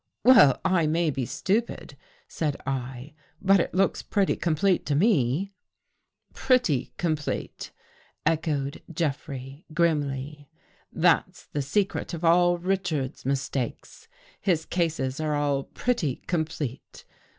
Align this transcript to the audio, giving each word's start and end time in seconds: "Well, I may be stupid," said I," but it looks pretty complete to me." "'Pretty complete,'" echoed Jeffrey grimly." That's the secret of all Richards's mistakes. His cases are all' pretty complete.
"Well, 0.23 0.59
I 0.65 0.87
may 0.87 1.11
be 1.11 1.27
stupid," 1.27 1.95
said 2.27 2.57
I," 2.65 3.13
but 3.39 3.59
it 3.59 3.75
looks 3.75 4.01
pretty 4.01 4.35
complete 4.35 4.83
to 4.87 4.95
me." 4.95 5.53
"'Pretty 6.47 6.91
complete,'" 6.97 7.69
echoed 8.35 8.81
Jeffrey 8.91 9.67
grimly." 9.75 10.49
That's 11.05 11.45
the 11.45 11.61
secret 11.61 12.15
of 12.15 12.25
all 12.25 12.57
Richards's 12.57 13.27
mistakes. 13.27 14.07
His 14.41 14.65
cases 14.65 15.19
are 15.19 15.35
all' 15.35 15.65
pretty 15.85 16.23
complete. 16.25 17.05